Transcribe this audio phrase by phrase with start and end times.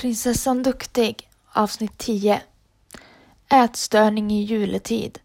[0.00, 2.42] Prinsessan Duktig avsnitt 10
[3.48, 5.18] Ätstörning i juletid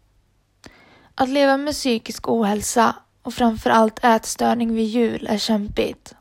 [1.14, 6.14] Att leva med psykisk ohälsa och framförallt ätstörning vid jul är kämpigt.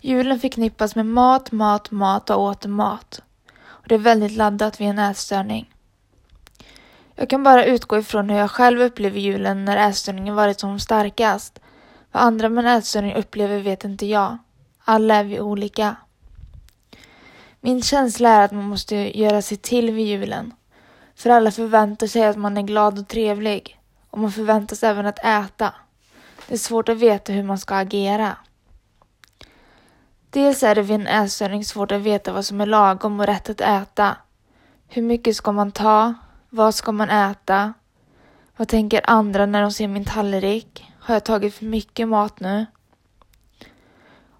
[0.00, 3.22] Julen förknippas med mat, mat, mat och åter mat.
[3.60, 5.74] Och det är väldigt laddat vid en ätstörning.
[7.14, 11.60] Jag kan bara utgå ifrån hur jag själv upplever julen när ätstörningen varit som starkast.
[12.12, 14.38] Vad andra med en ätstörning upplever vet inte jag.
[14.84, 15.96] Alla är vi olika.
[17.68, 20.54] Min känsla är att man måste göra sig till vid julen.
[21.14, 23.80] För alla förväntar sig att man är glad och trevlig.
[24.10, 25.74] Och man förväntas även att äta.
[26.46, 28.36] Det är svårt att veta hur man ska agera.
[30.30, 33.50] Dels är det vid en ätstörning svårt att veta vad som är lagom och rätt
[33.50, 34.16] att äta.
[34.88, 36.14] Hur mycket ska man ta?
[36.50, 37.74] Vad ska man äta?
[38.56, 40.92] Vad tänker andra när de ser min tallrik?
[40.98, 42.66] Har jag tagit för mycket mat nu?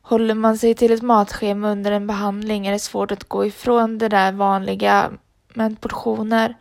[0.09, 3.99] Håller man sig till ett matschema under en behandling är det svårt att gå ifrån
[3.99, 5.11] det där vanliga
[5.55, 6.57] med portioner,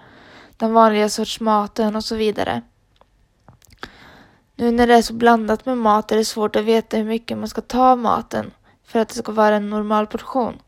[0.58, 2.62] den vanliga sorts maten och så vidare.
[4.56, 7.38] Nu när det är så blandat med mat är det svårt att veta hur mycket
[7.38, 8.52] man ska ta av maten
[8.84, 10.62] för att det ska vara en normal portion.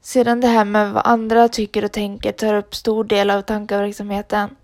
[0.00, 4.56] Sedan det här med vad andra tycker och tänker tar upp stor del av tankeverksamheten.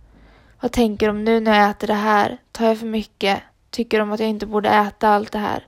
[0.60, 2.38] Vad tänker de nu när jag äter det här?
[2.52, 3.42] Tar jag för mycket?
[3.74, 5.66] Tycker de att jag inte borde äta allt det här.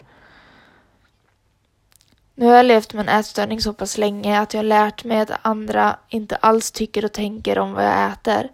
[2.34, 5.20] Nu har jag levt med en ätstörning så pass länge att jag har lärt mig
[5.20, 8.50] att andra inte alls tycker och tänker om vad jag äter.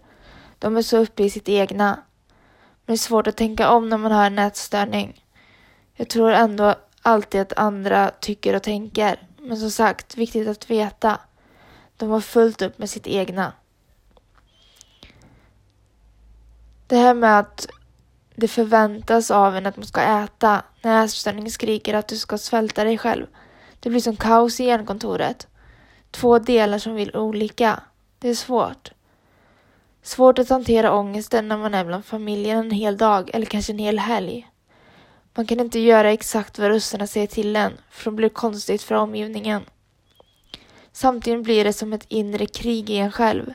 [0.59, 1.99] De är så uppe i sitt egna.
[2.85, 5.25] Men det är svårt att tänka om när man har en ätstörning.
[5.93, 9.27] Jag tror ändå alltid att andra tycker och tänker.
[9.37, 11.19] Men som sagt, viktigt att veta.
[11.97, 13.53] De har fullt upp med sitt egna.
[16.87, 17.67] Det här med att
[18.35, 22.83] det förväntas av en att man ska äta när ätstörningen skriker att du ska svälta
[22.83, 23.25] dig själv.
[23.79, 25.47] Det blir som kaos i hjärnkontoret.
[26.11, 27.79] Två delar som vill olika.
[28.19, 28.91] Det är svårt.
[30.01, 33.79] Svårt att hantera ångesten när man är bland familjen en hel dag eller kanske en
[33.79, 34.49] hel helg.
[35.33, 38.95] Man kan inte göra exakt vad rösterna säger till en, för det blir konstigt för
[38.95, 39.61] omgivningen.
[40.91, 43.53] Samtidigt blir det som ett inre krig i en själv.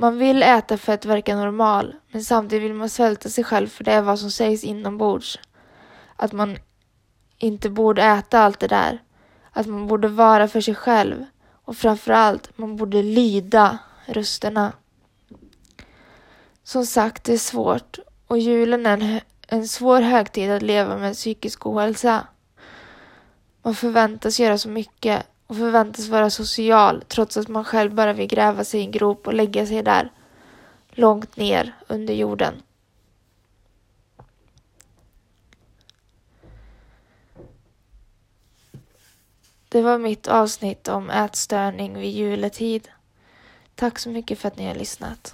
[0.00, 3.84] Man vill äta för att verka normal, men samtidigt vill man svälta sig själv för
[3.84, 5.38] det är vad som sägs inombords.
[6.16, 6.58] Att man
[7.38, 9.02] inte borde äta allt det där.
[9.50, 11.24] Att man borde vara för sig själv.
[11.64, 14.72] Och framförallt, man borde lyda rösterna.
[16.64, 17.98] Som sagt, det är svårt.
[18.26, 22.26] Och julen är en, en svår högtid att leva med psykisk ohälsa.
[23.62, 28.26] Man förväntas göra så mycket och förväntas vara social trots att man själv bara vill
[28.26, 30.12] gräva sig i en grop och lägga sig där
[30.90, 32.62] långt ner under jorden.
[39.68, 42.88] Det var mitt avsnitt om ätstörning vid juletid.
[43.74, 45.32] Tack så mycket för att ni har lyssnat.